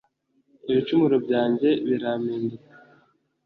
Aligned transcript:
ibicumuro 0.69 1.15
byanjye 1.25 1.69
birampinduka 1.87 2.69